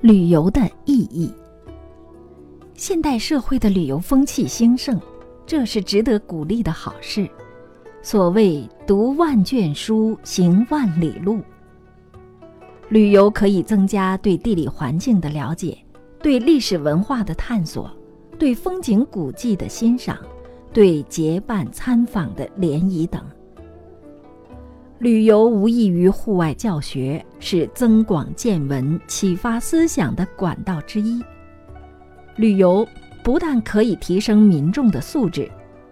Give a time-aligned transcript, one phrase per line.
[0.00, 1.32] 旅游的意义。
[2.74, 5.00] 现代社会的旅游风气兴盛，
[5.44, 7.28] 这是值得鼓励的好事。
[8.00, 11.40] 所谓“读万卷书，行万里路”，
[12.88, 15.76] 旅游可以增加对地理环境的了解，
[16.22, 17.90] 对历史文化的探索，
[18.38, 20.16] 对风景古迹的欣赏，
[20.72, 23.20] 对结伴参访的联谊等。
[24.98, 31.22] 旅游无异于户外教学，是增广见闻、启发思想的管道之一。
[32.34, 32.86] 旅游
[33.22, 35.48] 不但可以提升民众的素质，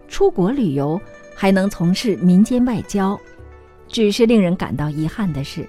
[0.09, 1.01] 出国旅游
[1.37, 3.17] 还能从事民间外交。
[3.87, 5.65] 只是令人感到遗憾的是，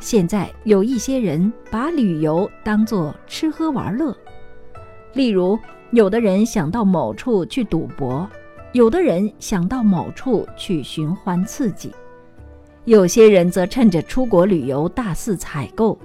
[0.00, 4.12] 现在有一些人把旅游当作吃喝玩乐。
[5.14, 5.56] 例如，
[5.92, 8.28] 有的人想到某处去赌博，
[8.72, 11.92] 有的人想到某处去寻欢刺激。
[12.84, 15.96] 有些人则趁着出国旅游大肆采购，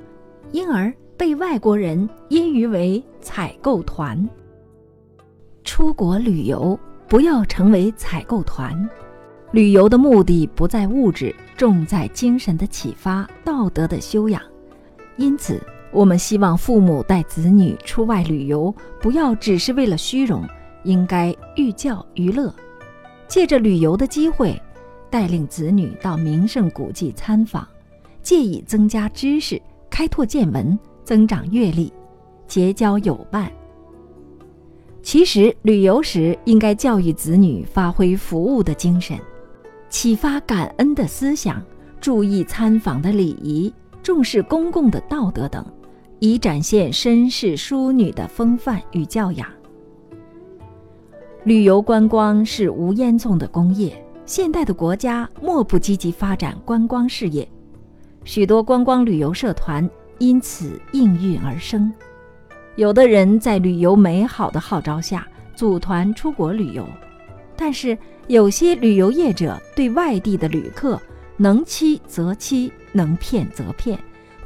[0.51, 4.27] 因而被外国人揶揄为“采购团”。
[5.65, 8.87] 出国旅游不要成为采购团，
[9.51, 14.39] 旅游的目的不在物质，重在精神的启发、道德的修养。
[15.15, 15.59] 因此，
[15.91, 20.47] 我们希望父母带子女出外旅游，不要只是为了虚荣，
[20.83, 22.53] 应该寓教于乐，
[23.27, 24.61] 借着旅游的机会。
[25.09, 27.67] 带领子女到名胜古迹参访，
[28.21, 31.91] 借以增加知识、开拓见闻、增长阅历、
[32.47, 33.51] 结交友伴。
[35.01, 39.17] 其实，旅游时应该教育子女发挥服务的精神，
[39.89, 41.63] 启发感恩的思想，
[42.01, 45.65] 注意参访的礼仪，重视公共的道德等，
[46.19, 49.47] 以展现绅士淑女的风范与教养。
[51.45, 54.03] 旅游观光是无烟囱的工业。
[54.27, 57.47] 现代的国家莫不积极发展观光事业，
[58.25, 61.89] 许多观光旅游社团因此应运而生。
[62.75, 65.25] 有的人在旅游美好的号召下
[65.55, 66.85] 组团出国旅游，
[67.55, 67.97] 但是
[68.27, 71.01] 有些旅游业者对外地的旅客
[71.37, 73.97] 能欺则欺，能骗则骗，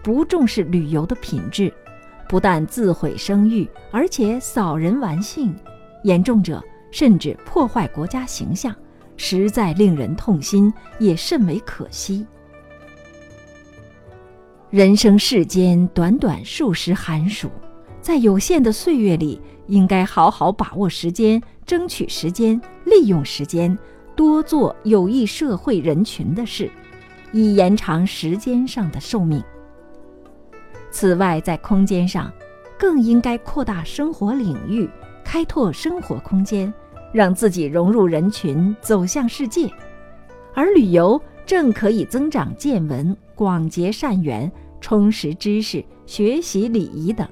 [0.04, 1.74] 不重视旅游的品质，
[2.30, 5.56] 不但自毁声誉，而且扫人玩性，
[6.04, 8.76] 严重者甚至破坏国家形象。
[9.24, 12.26] 实在令人痛心，也甚为可惜。
[14.72, 17.48] 人生世间短短数十寒暑，
[18.02, 23.78] 在有限的岁月里，应该好好把握时间，争取时间，利用时间，
[24.16, 26.68] 多做有益社会人群的事，
[27.32, 29.44] 以延长时间上的寿命。
[30.90, 32.34] 此外，在空间上，
[32.76, 34.90] 更应该扩大生活领域，
[35.24, 36.74] 开拓生活空间。
[37.12, 39.70] 让自己融入人群，走向世界，
[40.54, 44.50] 而旅游正可以增长见闻、广结善缘、
[44.80, 47.28] 充实知识、学习礼仪等，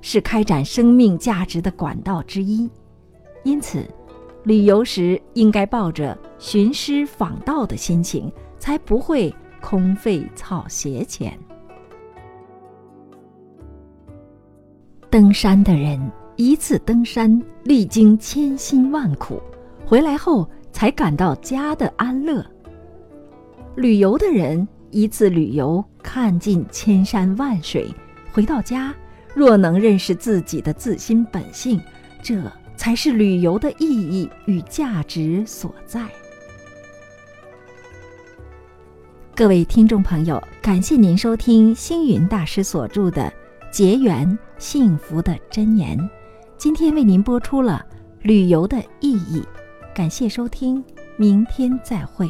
[0.00, 2.70] 是开展生命价值的管道之一。
[3.42, 3.84] 因此，
[4.44, 11.36] 旅游时应该抱着寻师访道的心情，才不会空费草鞋钱。
[15.10, 16.00] 登山的人。
[16.36, 19.40] 一次登山，历经千辛万苦，
[19.86, 22.44] 回来后才感到家的安乐。
[23.74, 27.88] 旅游的人，一次旅游看尽千山万水，
[28.32, 28.94] 回到家
[29.34, 31.80] 若能认识自己的自心本性，
[32.22, 32.42] 这
[32.76, 36.06] 才是旅游的意义与价值所在。
[39.34, 43.22] 各位听众朋友，感谢您收听星云大师所著的
[43.70, 45.98] 《结缘幸福的真言》。
[46.66, 47.86] 今天为您播出了
[48.22, 49.40] 旅游的意义，
[49.94, 50.82] 感谢收听，
[51.16, 52.28] 明天再会。